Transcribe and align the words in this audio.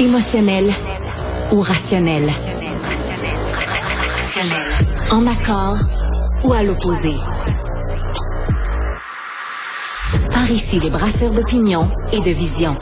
Émotionnel 0.00 0.70
ou 1.50 1.60
rationnel? 1.60 2.30
En 5.10 5.26
accord 5.26 5.76
ou 6.44 6.52
à 6.52 6.62
l'opposé? 6.62 7.10
Par 10.30 10.48
ici, 10.50 10.78
les 10.78 10.90
brasseurs 10.90 11.34
d'opinion 11.34 11.90
et 12.12 12.20
de 12.20 12.30
vision. 12.30 12.76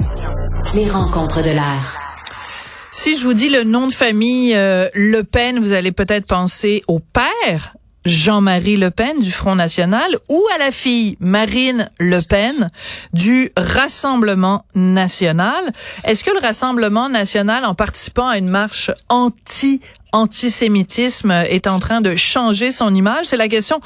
Les 0.75 0.91
rencontres 0.91 1.43
de 1.43 1.51
l'air. 1.51 1.97
Si 2.93 3.17
je 3.17 3.25
vous 3.25 3.35
dis 3.35 3.49
le 3.49 3.65
nom 3.65 3.87
de 3.87 3.95
famille 3.95 4.55
euh, 4.55 4.91
Le 4.93 5.23
Pen, 5.23 5.59
vous 5.61 5.73
allez 5.73 5.93
peut-être 5.93 6.27
penser 6.27 6.83
au 6.87 6.99
père 6.99 7.77
Jean-Marie 8.07 8.77
Le 8.77 8.91
Pen 8.91 9.19
du 9.19 9.33
Front 9.33 9.57
National 9.57 10.17
ou 10.29 10.41
à 10.55 10.59
la 10.59 10.71
fille 10.71 11.17
Marine 11.19 11.91
Le 11.99 12.21
Pen 12.23 12.71
du 13.13 13.51
Rassemblement 13.57 14.65
National. 14.77 15.73
Est-ce 16.05 16.23
que 16.23 16.31
le 16.31 16.39
Rassemblement 16.39 17.09
National, 17.09 17.65
en 17.65 17.75
participant 17.75 18.29
à 18.29 18.39
une 18.39 18.49
marche 18.49 18.91
anti 19.09 19.81
antisémitisme 20.13 21.31
est 21.33 21.67
en 21.67 21.79
train 21.79 22.01
de 22.01 22.15
changer 22.15 22.71
son 22.71 22.95
image? 22.95 23.27
C'est 23.27 23.37
la 23.37 23.49
question 23.49 23.81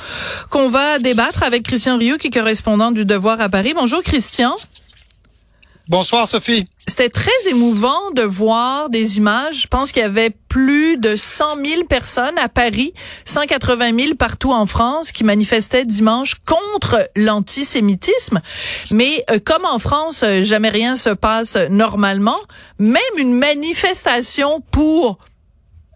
qu'on 0.51 0.69
va 0.69 0.99
débattre 0.99 1.43
avec 1.43 1.63
Christian 1.63 1.97
Rioux, 1.97 2.19
qui 2.19 2.27
est 2.27 2.31
correspondant 2.31 2.93
du 2.93 3.07
Devoir 3.07 3.41
à 3.41 3.49
Paris. 3.49 3.73
Bonjour 3.75 4.03
Christian. 4.03 4.55
Bonsoir 5.91 6.29
Sophie. 6.29 6.67
C'était 6.87 7.09
très 7.09 7.33
émouvant 7.49 8.13
de 8.13 8.23
voir 8.23 8.91
des 8.91 9.17
images. 9.17 9.63
Je 9.63 9.67
pense 9.67 9.91
qu'il 9.91 10.03
y 10.03 10.05
avait 10.05 10.31
plus 10.31 10.99
de 10.99 11.17
100 11.17 11.57
000 11.67 11.85
personnes 11.87 12.39
à 12.39 12.49
Paris, 12.49 12.95
180 13.25 13.99
000 13.99 14.15
partout 14.15 14.53
en 14.53 14.67
France 14.67 15.11
qui 15.11 15.25
manifestaient 15.25 15.85
dimanche 15.85 16.37
contre 16.47 17.11
l'antisémitisme. 17.17 18.41
Mais 18.93 19.25
euh, 19.33 19.41
comme 19.45 19.65
en 19.65 19.81
France, 19.81 20.23
euh, 20.23 20.45
jamais 20.45 20.69
rien 20.69 20.95
se 20.95 21.11
passe 21.11 21.57
normalement, 21.57 22.39
même 22.79 23.03
une 23.19 23.35
manifestation 23.35 24.61
pour 24.71 25.19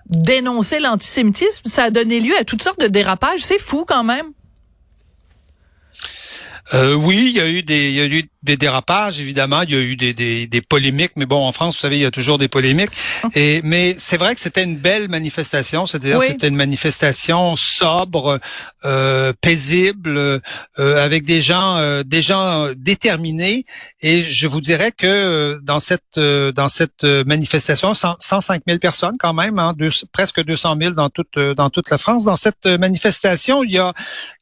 dénoncer 0.07 0.81
l'antisémitisme, 0.81 1.63
ça 1.67 1.85
a 1.85 1.91
donné 1.91 2.19
lieu 2.19 2.37
à 2.37 2.43
toutes 2.43 2.65
sortes 2.65 2.81
de 2.81 2.89
dérapages. 2.89 3.43
C'est 3.43 3.61
fou 3.61 3.85
quand 3.87 4.03
même. 4.03 4.27
Euh, 6.73 6.95
oui, 6.95 7.27
il 7.29 7.37
y 7.37 7.41
a 7.41 7.47
eu 7.47 7.63
des, 7.63 7.91
il 7.91 7.95
y 7.95 8.01
a 8.01 8.07
eu 8.07 8.25
des 8.45 8.57
dérapages, 8.57 9.19
évidemment. 9.19 9.63
Il 9.63 9.71
y 9.71 9.75
a 9.75 9.81
eu 9.81 9.97
des, 9.97 10.13
des, 10.13 10.47
des, 10.47 10.61
polémiques, 10.61 11.13
mais 11.17 11.27
bon, 11.27 11.45
en 11.45 11.53
France, 11.53 11.77
vous 11.77 11.81
savez, 11.81 11.97
il 11.97 12.03
y 12.03 12.07
a 12.07 12.11
toujours 12.11 12.39
des 12.39 12.49
polémiques. 12.49 12.91
Et 13.35 13.61
mais 13.65 13.97
c'est 13.99 14.17
vrai 14.17 14.35
que 14.35 14.41
c'était 14.41 14.63
une 14.63 14.77
belle 14.77 15.09
manifestation. 15.09 15.87
C'est-à-dire, 15.87 16.21
c'était 16.23 16.49
une 16.49 16.57
manifestation 16.57 17.57
sobre, 17.57 18.39
euh, 18.85 19.33
paisible, 19.41 20.19
euh, 20.19 20.41
avec 20.79 21.25
des 21.25 21.41
gens, 21.41 21.77
euh, 21.79 22.03
des 22.05 22.23
gens 22.23 22.71
déterminés. 22.77 23.65
Et 24.03 24.23
je 24.23 24.47
vous 24.47 24.61
dirais 24.61 24.93
que 24.93 25.59
dans 25.63 25.81
cette 25.81 26.19
dans 26.19 26.69
cette 26.69 27.05
manifestation, 27.05 27.95
105 27.95 28.63
000 28.67 28.79
personnes 28.79 29.17
quand 29.19 29.33
même, 29.33 29.59
hein, 29.59 29.75
presque 30.13 30.45
200 30.45 30.77
000 30.81 30.95
dans 30.95 31.09
toute 31.09 31.39
dans 31.39 31.71
toute 31.71 31.91
la 31.91 31.99
France. 31.99 32.25
Dans 32.25 32.37
cette 32.37 32.67
manifestation, 32.67 33.65
il 33.65 33.73
y 33.73 33.79
a 33.79 33.93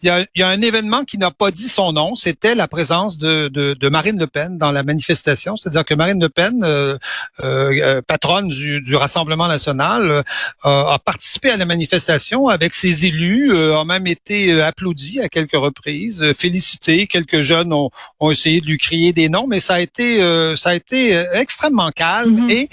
il 0.02 0.08
y 0.08 0.10
a, 0.10 0.20
il 0.20 0.40
y 0.40 0.42
a 0.42 0.48
un 0.48 0.60
événement 0.60 1.04
qui 1.04 1.18
n'a 1.18 1.30
pas 1.30 1.50
dit 1.50 1.68
son 1.68 1.92
nom. 1.92 2.14
C'était 2.14 2.54
la 2.54 2.68
présence 2.68 3.18
de, 3.18 3.48
de, 3.48 3.74
de 3.74 3.88
Marine 3.92 4.18
Le 4.18 4.26
Pen 4.26 4.58
dans 4.58 4.72
la 4.72 4.82
manifestation. 4.82 5.56
C'est-à-dire 5.56 5.84
que 5.84 5.94
Marine 5.94 6.20
Le 6.20 6.28
Pen, 6.28 6.62
euh, 6.64 6.96
euh, 7.44 8.00
patronne 8.06 8.48
du, 8.48 8.80
du, 8.80 8.96
Rassemblement 8.96 9.46
national, 9.46 10.10
euh, 10.10 10.22
a 10.64 10.98
participé 10.98 11.50
à 11.50 11.56
la 11.56 11.66
manifestation 11.66 12.48
avec 12.48 12.74
ses 12.74 13.06
élus, 13.06 13.54
a 13.54 13.84
même 13.84 14.06
été 14.06 14.60
applaudi 14.60 15.20
à 15.20 15.28
quelques 15.28 15.52
reprises, 15.52 16.32
félicité. 16.32 17.06
Quelques 17.06 17.42
jeunes 17.42 17.72
ont, 17.72 17.90
ont, 18.18 18.30
essayé 18.30 18.60
de 18.60 18.66
lui 18.66 18.78
crier 18.78 19.12
des 19.12 19.28
noms, 19.28 19.46
mais 19.46 19.60
ça 19.60 19.74
a 19.74 19.80
été, 19.80 20.18
ça 20.56 20.70
a 20.70 20.74
été 20.74 21.12
extrêmement 21.34 21.90
calme 21.90 22.46
mm-hmm. 22.46 22.50
et 22.50 22.68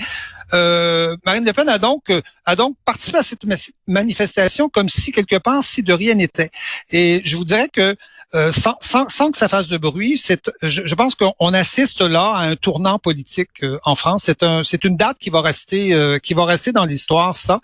euh, 0.54 1.16
Marine 1.26 1.46
Le 1.46 1.54
Pen 1.54 1.70
a 1.70 1.78
donc 1.78 2.12
a 2.46 2.56
donc 2.56 2.76
participé 2.86 3.20
à 3.20 3.24
cette 3.24 3.46
manifestation 3.88 4.70
comme 4.70 4.90
si 4.90 5.12
quelque 5.12 5.36
part 5.36 5.64
si 5.64 5.84
de 5.84 5.94
rien 5.94 6.16
n'était. 6.16 6.50
Et 6.92 7.22
je 7.24 7.38
vous 7.38 7.46
dirais 7.46 7.70
que 7.72 7.96
euh, 8.36 8.52
sans, 8.52 8.76
sans, 8.80 9.10
sans, 9.10 9.32
que 9.32 9.40
ça 9.40 9.50
fasse 9.50 9.70
de 9.70 9.78
bruit. 9.78 10.16
C'est, 10.16 10.52
je, 10.62 10.84
je, 10.86 10.96
pense 10.96 11.16
qu'on 11.16 11.52
assiste 11.52 12.02
là 12.02 12.34
à 12.36 12.44
un 12.44 12.56
tournant 12.56 13.00
politique 13.00 13.64
euh, 13.64 13.80
en 13.84 13.96
France. 13.96 14.26
C'est 14.28 14.44
un, 14.44 14.64
c'est 14.64 14.84
une 14.84 14.96
date 14.96 15.18
qui 15.18 15.32
va 15.32 15.42
rester, 15.42 15.94
euh, 15.94 16.20
qui 16.20 16.36
va 16.36 16.46
rester 16.46 16.72
dans 16.72 16.86
l'histoire. 16.86 17.36
Ça. 17.36 17.60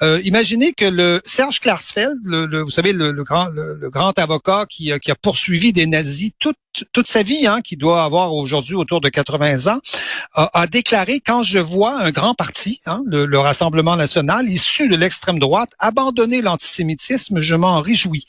imaginez 0.00 0.72
que 0.72 0.84
le 0.84 1.20
Serge 1.24 1.58
Klarsfeld, 1.58 2.20
le, 2.24 2.62
vous 2.62 2.70
savez 2.70 2.92
le, 2.92 3.12
grand, 3.24 3.46
le, 3.46 3.90
grand 3.90 4.16
avocat 4.16 4.66
qui, 4.68 4.92
qui 5.00 5.10
a 5.10 5.16
poursuivi 5.16 5.72
des 5.72 5.86
nazis 5.86 6.30
toute 6.38 6.56
toute 6.92 7.06
sa 7.06 7.22
vie, 7.22 7.46
hein, 7.46 7.60
qui 7.62 7.76
doit 7.76 8.02
avoir 8.02 8.34
aujourd'hui 8.34 8.74
autour 8.74 9.00
de 9.00 9.08
80 9.08 9.72
ans, 9.72 9.78
a, 10.34 10.66
déclaré 10.66 11.20
quand 11.24 11.44
je 11.44 11.60
vois 11.60 12.00
un 12.00 12.10
grand 12.10 12.34
parti, 12.34 12.80
hein, 12.84 13.00
le, 13.06 13.26
le 13.26 13.38
Rassemblement 13.38 13.94
national, 13.94 14.48
issu 14.48 14.88
de 14.88 14.96
l'extrême 14.96 15.38
droite, 15.38 15.70
abandonner 15.78 16.42
l'antisémitisme, 16.42 17.38
je 17.38 17.54
m'en 17.54 17.80
réjouis. 17.80 18.26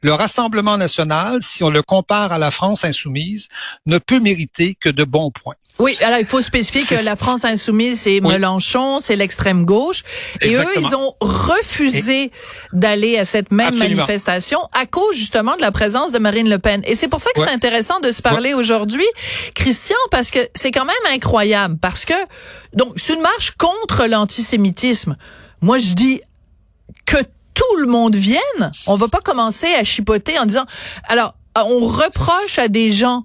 Le 0.00 0.14
Rassemblement 0.14 0.78
national 0.78 1.21
si 1.40 1.64
on 1.64 1.70
le 1.70 1.82
compare 1.82 2.32
à 2.32 2.38
la 2.38 2.50
France 2.50 2.84
insoumise, 2.84 3.48
ne 3.86 3.98
peut 3.98 4.20
mériter 4.20 4.76
que 4.80 4.88
de 4.88 5.04
bons 5.04 5.30
points. 5.30 5.54
Oui, 5.78 5.96
alors 6.02 6.18
il 6.18 6.26
faut 6.26 6.42
spécifier 6.42 6.84
que 6.84 7.02
la 7.04 7.16
France 7.16 7.44
insoumise, 7.44 8.00
c'est 8.00 8.20
Mélenchon, 8.20 9.00
c'est 9.00 9.16
l'extrême 9.16 9.64
gauche. 9.64 10.02
Et 10.42 10.54
eux, 10.54 10.66
ils 10.76 10.94
ont 10.94 11.14
refusé 11.20 12.30
d'aller 12.72 13.18
à 13.18 13.24
cette 13.24 13.50
même 13.50 13.76
manifestation 13.76 14.60
à 14.72 14.84
cause 14.84 15.16
justement 15.16 15.56
de 15.56 15.62
la 15.62 15.72
présence 15.72 16.12
de 16.12 16.18
Marine 16.18 16.48
Le 16.48 16.58
Pen. 16.58 16.82
Et 16.84 16.94
c'est 16.94 17.08
pour 17.08 17.22
ça 17.22 17.30
que 17.34 17.40
c'est 17.40 17.50
intéressant 17.50 18.00
de 18.00 18.12
se 18.12 18.20
parler 18.20 18.52
aujourd'hui, 18.52 19.06
Christian, 19.54 19.96
parce 20.10 20.30
que 20.30 20.40
c'est 20.54 20.70
quand 20.70 20.84
même 20.84 20.94
incroyable. 21.10 21.78
Parce 21.80 22.04
que, 22.04 22.14
donc, 22.74 22.92
c'est 22.96 23.14
une 23.14 23.22
marche 23.22 23.52
contre 23.52 24.06
l'antisémitisme. 24.06 25.16
Moi, 25.62 25.78
je 25.78 25.94
dis 25.94 26.20
que 27.06 27.16
tout 27.54 27.76
le 27.78 27.86
monde 27.86 28.16
vienne. 28.16 28.72
On 28.86 28.96
va 28.96 29.08
pas 29.08 29.20
commencer 29.20 29.68
à 29.74 29.84
chipoter 29.84 30.38
en 30.38 30.46
disant, 30.46 30.66
alors, 31.04 31.34
on 31.56 31.86
reproche 31.86 32.58
à 32.58 32.68
des 32.68 32.92
gens 32.92 33.24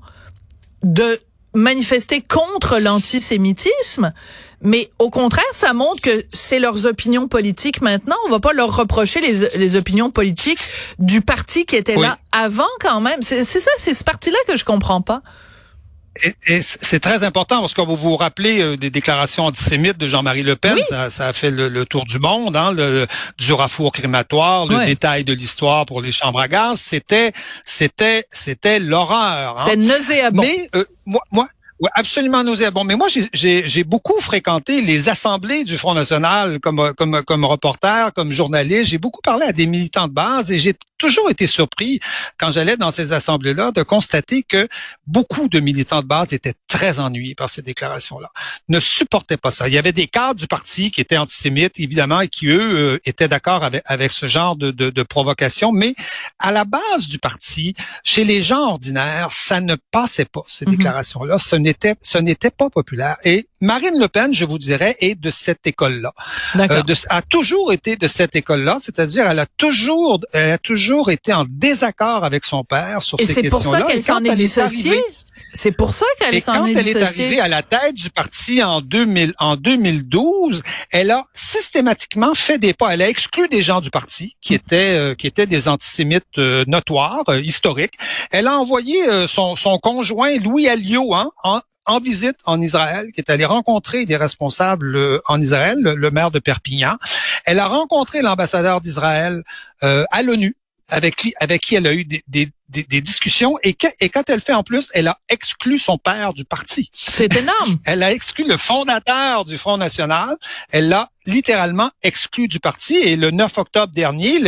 de 0.84 1.20
manifester 1.54 2.22
contre 2.22 2.78
l'antisémitisme, 2.78 4.14
mais 4.62 4.90
au 5.00 5.10
contraire, 5.10 5.46
ça 5.52 5.74
montre 5.74 6.02
que 6.02 6.26
c'est 6.32 6.60
leurs 6.60 6.86
opinions 6.86 7.28
politiques 7.28 7.82
maintenant. 7.82 8.16
On 8.26 8.30
va 8.30 8.40
pas 8.40 8.54
leur 8.54 8.76
reprocher 8.76 9.22
les, 9.22 9.50
les 9.56 9.76
opinions 9.76 10.10
politiques 10.10 10.60
du 11.00 11.22
parti 11.22 11.66
qui 11.66 11.76
était 11.76 11.96
là 11.96 12.18
avant 12.32 12.64
quand 12.80 13.02
même. 13.02 13.22
C'est 13.22 13.44
ça, 13.44 13.72
c'est 13.78 13.94
ce 13.94 14.04
parti-là 14.04 14.38
que 14.48 14.58
je 14.58 14.66
comprends 14.66 15.02
pas. 15.02 15.22
Et, 16.48 16.62
c'est 16.62 17.00
très 17.00 17.24
important 17.24 17.60
parce 17.60 17.74
que 17.74 17.82
vous 17.82 17.96
vous 17.96 18.16
rappelez 18.16 18.62
euh, 18.62 18.78
des 18.78 18.90
déclarations 18.90 19.46
antisémites 19.46 19.98
de 19.98 20.08
Jean-Marie 20.08 20.44
Le 20.44 20.56
Pen, 20.56 20.78
ça, 20.90 21.28
a 21.28 21.34
fait 21.34 21.52
le, 21.52 21.86
tour 21.86 22.06
du 22.06 22.20
monde, 22.20 22.56
hein, 22.56 22.72
le 22.72 23.08
Jurafour 23.38 23.92
crématoire, 23.92 24.66
le 24.68 24.86
détail 24.86 25.24
de 25.24 25.34
l'histoire 25.34 25.86
pour 25.86 26.02
les 26.02 26.12
chambres 26.12 26.40
à 26.40 26.48
gaz, 26.48 26.80
c'était 26.80 27.32
c'était 27.66 28.26
c'était 28.32 28.80
l'horreur. 28.80 29.56
Hein. 29.58 29.64
C'était 29.66 29.78
nauséabond. 29.78 30.42
Mais 30.42 30.70
euh, 30.76 30.86
moi, 31.06 31.22
moi 31.32 31.48
oui, 31.80 31.90
absolument 31.94 32.44
nauséabond. 32.44 32.84
Mais 32.84 32.96
moi, 32.96 33.08
j'ai 33.34 33.84
beaucoup 33.84 34.20
fréquenté 34.20 34.82
les 34.82 35.10
assemblées 35.10 35.64
du 35.64 35.78
Front 35.78 35.94
National 35.94 36.60
comme, 36.60 36.94
comme, 36.98 37.22
comme 37.24 37.46
reporter, 37.46 38.12
comme 38.14 38.32
journaliste. 38.32 38.90
J'ai 38.90 38.98
beaucoup 38.98 39.22
parlé 39.22 39.46
à 39.46 39.52
des 39.52 39.68
militants 39.68 40.08
de 40.08 40.14
base 40.14 40.52
et 40.52 40.58
j'ai 40.58 40.74
toujours 40.98 41.30
été 41.30 41.48
surpris 41.48 42.00
quand 42.38 42.52
j'allais 42.52 42.78
dans 42.78 42.92
ces 42.92 43.12
assemblées-là 43.14 43.72
de 43.72 43.84
constater 43.84 44.44
que 44.44 44.68
beaucoup 45.06 45.48
de 45.48 45.60
militants 45.60 46.02
de 46.02 46.08
base 46.08 46.34
étaient 46.34 46.54
très 46.68 47.00
ennuyés 47.00 47.36
par 47.36 47.50
ces 47.50 47.62
déclarations-là, 47.62 48.30
ne 48.68 48.80
supportaient 48.80 49.38
pas 49.38 49.52
ça. 49.52 49.68
Il 49.68 49.74
y 49.74 49.78
avait 49.78 49.94
des 49.94 50.08
cadres 50.08 50.40
du 50.40 50.48
parti 50.48 50.92
qui 50.92 51.02
étaient 51.02 51.18
antisémites, 51.18 51.80
évidemment, 51.80 52.22
et 52.22 52.28
qui, 52.28 52.48
eux, 52.48 52.96
euh, 52.96 53.00
étaient 53.06 53.28
d'accord 53.28 53.64
avec, 53.64 53.84
avec 53.86 54.12
ce 54.12 54.28
genre 54.28 54.56
de, 54.56 54.72
de, 54.72 54.90
de 54.90 55.04
provocation, 55.04 55.72
mais 55.72 55.94
à 56.40 56.52
la 56.52 56.66
base 56.66 57.08
du 57.08 57.20
parti, 57.20 57.74
chez 58.04 58.24
les 58.24 58.42
gens 58.42 58.72
ordinaires, 58.72 59.30
ça 59.32 59.62
ne 59.62 59.76
passait 59.92 60.26
pas, 60.26 60.44
ces 60.48 60.66
mm-hmm. 60.66 60.70
déclarations-là. 60.72 61.38
Ce 61.38 61.56
n'était, 61.56 61.96
ce 62.02 62.18
n'était 62.18 62.52
pas 62.52 62.70
populaire. 62.70 63.18
Et 63.24 63.48
Marine 63.62 64.00
Le 64.00 64.08
Pen, 64.08 64.34
je 64.34 64.46
vous 64.46 64.58
dirais, 64.58 64.96
est 65.00 65.16
de 65.16 65.32
cette 65.32 65.66
école-là. 65.66 66.14
Euh, 66.58 66.84
a 67.10 67.22
toujours 67.22 67.72
été 67.74 67.96
de 67.96 68.08
cette 68.08 68.36
école-là, 68.36 68.78
c'est-à-dire 68.80 69.28
elle 69.28 69.40
a 69.40 69.46
toujours, 69.58 70.20
elle 70.34 70.52
a 70.52 70.58
toujours 70.58 70.87
été 71.10 71.34
en 71.34 71.46
désaccord 71.48 72.24
avec 72.24 72.44
son 72.44 72.64
père 72.64 73.04
sur 73.04 73.20
ces 73.20 73.42
questions-là. 73.42 73.48
Et 73.48 73.50
c'est 73.50 73.50
pour 73.50 73.66
ça 73.66 73.82
qu'elle 73.82 74.04
s'en 74.04 74.24
est 74.24 74.36
dissociée. 74.36 75.04
C'est 75.54 75.72
pour 75.72 75.92
ça 75.92 76.06
qu'elle 76.20 76.42
s'en 76.42 76.66
est 76.66 76.74
dissociée. 76.74 76.94
Quand 76.94 77.00
elle 77.00 77.04
est 77.04 77.22
arrivée 77.22 77.40
à 77.40 77.48
la 77.48 77.64
tête 77.64 77.96
du 77.96 78.10
parti 78.10 78.64
en 78.64 78.82
2000, 78.82 79.34
en 79.40 79.56
2012, 79.56 80.62
elle 80.92 81.12
a 81.12 81.24
systématiquement 81.34 82.34
fait 82.34 82.58
des 82.58 82.74
pas. 82.74 82.94
Elle 82.94 83.02
a 83.02 83.10
exclu 83.10 83.48
des 83.48 83.62
gens 83.62 83.82
du 83.82 83.90
parti 83.90 84.36
qui 84.42 84.54
étaient, 84.54 84.98
euh, 84.98 85.16
qui 85.16 85.28
étaient 85.28 85.48
des 85.48 85.68
antisémites 85.68 86.26
euh, 86.38 86.64
notoires, 86.68 87.24
historiques. 87.42 87.96
Elle 88.32 88.48
a 88.48 88.58
envoyé 88.58 88.98
son, 89.28 89.56
son 89.56 89.78
conjoint 89.78 90.38
Louis 90.38 90.68
Alliot 90.68 91.14
hein, 91.14 91.30
en, 91.44 91.62
en 91.88 92.00
visite 92.00 92.38
en 92.46 92.62
Israël, 92.62 93.08
qui 93.14 93.22
est 93.22 93.32
allée 93.32 93.46
rencontrer 93.46 94.06
des 94.06 94.18
responsables 94.18 94.96
euh, 94.96 95.20
en 95.26 95.42
Israël, 95.42 95.78
le, 95.82 96.12
maire 96.12 96.32
de 96.32 96.40
Perpignan. 96.40 96.98
Elle 97.46 97.60
a 97.60 97.68
rencontré 97.68 98.22
l'ambassadeur 98.22 98.82
d'Israël 98.82 99.42
euh, 99.84 100.04
à 100.12 100.22
l'ONU, 100.22 100.56
avec 100.90 101.16
qui, 101.16 101.34
avec 101.40 101.62
qui 101.62 101.76
elle 101.76 101.88
a 101.88 101.94
eu 101.94 102.06
des, 102.06 102.24
des, 102.28 102.50
des 102.70 103.02
discussions 103.02 103.56
et, 103.64 103.74
que, 103.74 103.88
et 104.00 104.10
quand 104.10 104.30
elle 104.30 104.42
fait 104.42 104.54
en 104.54 104.64
plus, 104.64 104.90
elle 104.94 105.08
a 105.08 105.20
exclu 105.30 105.80
son 105.80 105.98
père 105.98 106.34
du 106.34 106.46
parti. 106.46 106.92
C'est 106.94 107.36
énorme. 107.36 107.80
elle 107.86 108.04
a 108.04 108.12
exclu 108.12 108.46
le 108.48 108.58
fondateur 108.58 109.46
du 109.46 109.58
Front 109.58 109.78
National. 109.78 110.36
Elle 110.72 110.90
l'a 110.90 111.10
littéralement 111.28 111.92
exclu 112.02 112.48
du 112.48 112.60
parti. 112.60 112.96
Et 112.96 113.16
le 113.16 113.32
9 113.32 113.58
octobre 113.58 113.94
dernier, 113.94 114.40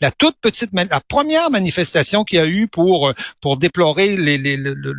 la 0.00 0.10
toute 0.10 0.36
petite, 0.40 0.70
la 0.72 1.00
première 1.00 1.50
manifestation 1.50 2.24
qu'il 2.24 2.38
y 2.38 2.40
a 2.40 2.46
eu 2.46 2.68
pour 2.68 3.12
pour 3.40 3.56
déplorer 3.56 4.16
les, 4.16 4.38
les, 4.38 4.56
le, 4.56 4.74
le, 4.74 4.92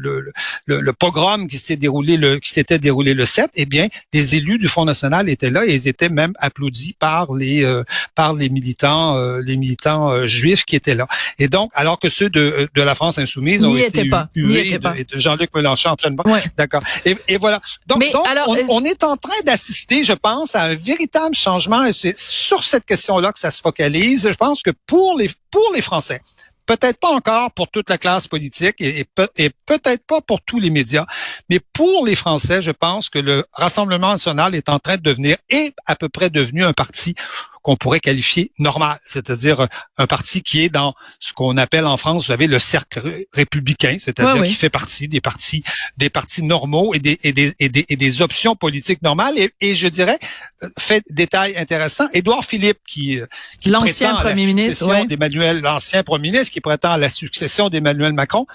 le, 0.66 0.82
le, 0.82 0.94
pogrom 0.94 1.48
qui 1.48 1.60
s'est 1.60 1.76
déroulé 1.76 2.18
le 2.18 2.40
qui 2.40 2.52
s'était 2.52 2.80
déroulé 2.80 3.14
le 3.14 3.26
7, 3.26 3.52
eh 3.56 3.66
bien, 3.66 3.88
les 4.14 4.36
élus 4.36 4.58
du 4.58 4.68
Front 4.68 4.86
National 4.86 5.30
étaient 5.30 5.50
là 5.50 5.66
et 5.66 5.74
ils 5.74 5.88
étaient 5.88 6.10
même 6.10 6.34
applaudis 6.40 6.94
par 6.94 7.34
les 7.34 7.64
euh, 7.64 7.84
par 8.16 8.34
les 8.34 8.50
militants 8.50 9.18
euh, 9.18 9.42
les 9.44 9.58
militants 9.58 10.12
euh, 10.12 10.28
juifs 10.28 10.66
qui 10.66 10.76
étaient 10.76 10.96
là. 10.96 11.08
Et 11.40 11.48
donc, 11.48 11.72
alors 11.74 12.00
que 12.00 12.10
ceux 12.10 12.30
de, 12.30 12.68
de 12.76 12.82
la 12.82 12.96
France 12.96 13.18
insoumise 13.18 13.64
ont 13.64 13.76
été 13.76 14.06
pas. 14.10 14.30
hués 14.36 14.78
de, 14.78 15.04
de 15.04 15.20
Jean-Luc 15.20 15.54
Mélenchon 15.56 15.92
absolument. 15.92 16.24
D'accord. 16.58 16.84
Et, 17.06 17.16
et, 17.28 17.38
voilà. 17.38 17.62
Donc, 17.88 18.02
donc 18.12 18.28
alors, 18.28 18.50
on, 18.50 18.58
on 18.70 18.84
est 18.84 19.04
en 19.04 19.18
train 19.18 19.40
d'assister, 19.46 20.04
je 20.04 20.14
pense, 20.14 20.56
à 20.56 20.64
un 20.64 20.76
véritable 20.76 21.29
changement 21.34 21.86
et 21.86 21.94
c'est 21.94 22.18
sur 22.18 22.64
cette 22.64 22.86
question-là 22.86 23.32
que 23.32 23.40
ça 23.40 23.52
se 23.52 23.62
focalise. 23.62 24.30
Je 24.30 24.36
pense 24.36 24.62
que 24.62 24.72
pour 24.86 25.18
les, 25.18 25.30
pour 25.52 25.72
les 25.74 25.82
Français, 25.82 26.22
peut-être 26.66 27.00
pas 27.00 27.10
encore 27.10 27.52
pour 27.52 27.68
toute 27.70 27.90
la 27.90 27.98
classe 27.98 28.28
politique 28.28 28.76
et, 28.80 29.06
et 29.38 29.50
peut-être 29.66 30.06
pas 30.06 30.22
pour 30.22 30.42
tous 30.42 30.60
les 30.60 30.70
médias, 30.70 31.08
mais 31.50 31.60
pour 31.74 32.06
les 32.06 32.16
Français, 32.16 32.62
je 32.62 32.70
pense 32.70 33.10
que 33.10 33.18
le 33.18 33.44
Rassemblement 33.54 34.12
national 34.12 34.54
est 34.54 34.70
en 34.70 34.78
train 34.78 34.98
de 34.98 35.02
devenir 35.02 35.38
et 35.50 35.74
à 35.88 35.96
peu 35.96 36.10
près 36.10 36.30
devenu 36.30 36.64
un 36.64 36.74
parti 36.74 37.16
qu'on 37.62 37.76
pourrait 37.76 38.00
qualifier 38.00 38.52
normal, 38.58 38.98
c'est-à-dire 39.06 39.68
un 39.98 40.08
parti 40.08 40.42
qui 40.42 40.62
est 40.62 40.70
dans 40.70 40.94
ce 41.20 41.34
qu'on 41.34 41.58
appelle 41.58 41.86
en 41.86 41.98
France, 41.98 42.24
vous 42.24 42.28
savez, 42.32 42.48
le 42.48 42.60
cercle 42.60 43.26
républicain, 43.34 43.98
c'est-à-dire 44.00 44.44
qui 44.44 44.54
fait 44.54 44.70
partie 44.70 45.08
des 45.08 45.22
partis, 45.22 45.64
des 45.98 46.10
partis 46.10 46.44
normaux 46.44 46.94
et 46.94 47.00
des, 47.00 47.20
et 47.24 47.34
des, 47.34 47.54
et 47.60 47.70
des, 47.70 47.86
et 47.90 47.96
des 47.96 48.22
options 48.22 48.56
politiques 48.56 49.02
normales. 49.02 49.38
Et, 49.38 49.52
et, 49.62 49.76
je 49.76 49.88
dirais, 49.88 50.18
euh, 50.64 50.70
fait 50.78 51.04
détail 51.10 51.58
intéressant, 51.58 52.06
Édouard 52.14 52.46
Philippe, 52.46 52.80
qui, 52.88 53.20
qui 53.60 53.70
l'ancien 53.70 54.16
premier 54.16 54.46
ministre, 54.46 55.06
d'Emmanuel, 55.06 55.62
l'ancien 55.62 56.04
premier 56.04 56.32
ministre, 56.32 56.54
qui 56.54 56.62
prétend 56.62 56.92
à 56.92 56.98
la 56.98 57.10
succession 57.10 57.70
d'Emmanuel 57.70 58.14
Macron, 58.14 58.46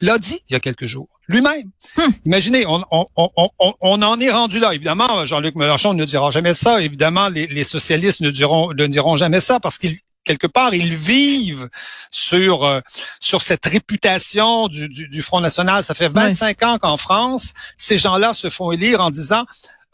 l'a 0.00 0.18
dit 0.18 0.38
il 0.48 0.52
y 0.52 0.56
a 0.56 0.60
quelques 0.60 0.86
jours 0.86 1.08
lui-même. 1.28 1.70
Hmm. 1.96 2.10
Imaginez, 2.24 2.66
on, 2.66 2.84
on, 2.90 3.06
on, 3.16 3.50
on, 3.80 4.02
en 4.02 4.20
est 4.20 4.30
rendu 4.30 4.60
là. 4.60 4.74
Évidemment, 4.74 5.26
Jean-Luc 5.26 5.56
Mélenchon 5.56 5.92
ne 5.94 6.04
dira 6.04 6.30
jamais 6.30 6.54
ça. 6.54 6.80
Évidemment, 6.80 7.28
les, 7.28 7.48
les 7.48 7.64
socialistes 7.64 8.20
ne 8.20 8.30
diront, 8.30 8.72
ne 8.72 8.86
diront 8.86 9.16
jamais 9.16 9.40
ça 9.40 9.58
parce 9.58 9.78
qu'ils 9.78 9.96
quelque 10.26 10.46
part, 10.46 10.74
ils 10.74 10.94
vivent 10.94 11.70
sur 12.10 12.64
euh, 12.64 12.80
sur 13.20 13.40
cette 13.40 13.64
réputation 13.64 14.68
du, 14.68 14.88
du, 14.88 15.08
du, 15.08 15.22
Front 15.22 15.40
National. 15.40 15.82
Ça 15.82 15.94
fait 15.94 16.08
25 16.08 16.62
ans 16.64 16.78
qu'en 16.78 16.98
France, 16.98 17.52
ces 17.78 17.96
gens-là 17.96 18.34
se 18.34 18.50
font 18.50 18.72
élire 18.72 19.00
en 19.00 19.10
disant 19.10 19.44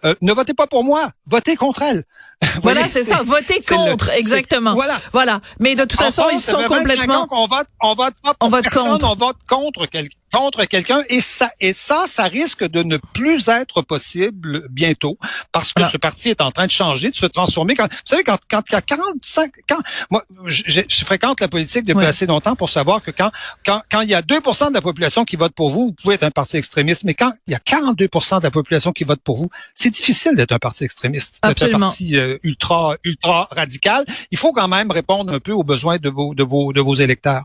euh, 0.04 0.14
ne 0.20 0.32
votez 0.32 0.54
pas 0.54 0.66
pour 0.66 0.84
moi, 0.84 1.08
votez 1.26 1.56
contre 1.56 1.82
elle. 1.82 2.04
voilà, 2.62 2.88
c'est 2.88 3.04
ça, 3.04 3.22
votez 3.22 3.60
contre, 3.60 4.10
exactement. 4.10 4.74
Voilà. 4.74 5.00
Voilà. 5.12 5.40
Mais 5.60 5.74
de 5.76 5.84
toute 5.84 5.98
façon, 5.98 6.24
ils 6.32 6.40
sont 6.40 6.62
complètement. 6.64 7.28
On 7.30 7.46
vote, 7.46 7.66
on 7.80 7.94
vote 7.94 8.14
pas 8.22 8.34
pour 8.34 8.48
on 8.48 8.50
vote 8.50 8.68
contre. 8.68 9.10
on 9.10 9.14
vote 9.14 9.36
contre 9.48 9.86
quelqu'un 9.86 10.16
contre 10.32 10.64
quelqu'un 10.64 11.02
et 11.08 11.20
ça 11.20 11.50
et 11.60 11.72
ça 11.72 12.04
ça 12.06 12.24
risque 12.24 12.64
de 12.64 12.82
ne 12.82 12.96
plus 12.96 13.48
être 13.48 13.82
possible 13.82 14.66
bientôt 14.70 15.18
parce 15.52 15.72
que 15.72 15.84
ce 15.84 15.96
parti 15.96 16.30
est 16.30 16.40
en 16.40 16.50
train 16.50 16.66
de 16.66 16.70
changer 16.70 17.10
de 17.10 17.16
se 17.16 17.26
transformer. 17.26 17.74
Quand 17.74 17.90
vous 17.90 17.98
savez 18.04 18.24
quand 18.24 18.38
quand 18.50 18.62
il 18.70 18.72
y 18.72 18.76
a 18.76 18.82
45 18.82 19.52
quand 19.68 19.78
moi 20.10 20.24
je, 20.46 20.82
je 20.88 21.04
fréquente 21.04 21.40
la 21.40 21.48
politique 21.48 21.84
depuis 21.84 22.06
assez 22.06 22.26
longtemps 22.26 22.56
pour 22.56 22.70
savoir 22.70 23.02
que 23.02 23.10
quand 23.10 23.30
quand 23.64 23.82
quand 23.90 24.00
il 24.00 24.08
y 24.08 24.14
a 24.14 24.22
2 24.22 24.40
de 24.40 24.74
la 24.74 24.80
population 24.80 25.24
qui 25.24 25.36
vote 25.36 25.52
pour 25.54 25.70
vous 25.70 25.86
vous 25.86 25.94
pouvez 26.02 26.14
être 26.14 26.22
un 26.22 26.30
parti 26.30 26.56
extrémiste 26.56 27.04
mais 27.04 27.14
quand 27.14 27.32
il 27.46 27.52
y 27.52 27.54
a 27.54 27.60
42 27.60 28.06
de 28.06 28.42
la 28.42 28.50
population 28.50 28.92
qui 28.92 29.04
vote 29.04 29.20
pour 29.22 29.36
vous 29.36 29.50
c'est 29.74 29.90
difficile 29.90 30.34
d'être 30.34 30.52
un 30.52 30.58
parti 30.58 30.84
extrémiste 30.84 31.40
d'être 31.44 31.62
un 31.62 31.78
parti 31.78 32.16
euh, 32.16 32.38
ultra 32.42 32.96
ultra 33.04 33.48
radical. 33.50 34.04
Il 34.30 34.38
faut 34.38 34.52
quand 34.52 34.68
même 34.68 34.90
répondre 34.90 35.32
un 35.32 35.40
peu 35.40 35.52
aux 35.52 35.64
besoins 35.64 35.98
de 35.98 36.08
vos 36.08 36.34
de 36.34 36.42
vos 36.42 36.72
de 36.72 36.80
vos 36.80 36.94
électeurs 36.94 37.44